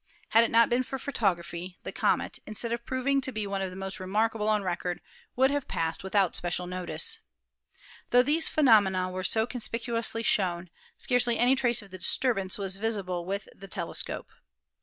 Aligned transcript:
Had 0.29 0.43
it 0.43 0.49
not 0.49 0.67
been 0.67 0.81
for 0.81 0.97
photography, 0.97 1.77
the 1.83 1.91
comet, 1.91 2.39
instead 2.47 2.73
of 2.73 2.83
proving 2.87 3.21
to 3.21 3.31
be 3.31 3.45
one 3.45 3.61
of 3.61 3.69
the 3.69 3.75
most 3.75 3.99
remarkable 3.99 4.49
on 4.49 4.63
record, 4.63 4.99
would 5.35 5.51
have 5.51 5.67
passed 5.67 6.03
without 6.03 6.35
special 6.35 6.65
notice. 6.65 7.19
The* 8.09 8.23
these 8.23 8.49
phenomena 8.49 9.11
were 9.11 9.23
so 9.23 9.45
conspicuously 9.45 10.23
shown, 10.23 10.71
scarcely 10.97 11.37
any 11.37 11.53
trace 11.55 11.83
of 11.83 11.91
the 11.91 11.99
disturbance 11.99 12.57
was 12.57 12.77
visible 12.77 13.25
with 13.25 13.47
the 13.55 13.67
tele 13.67 13.93
scope. 13.93 14.31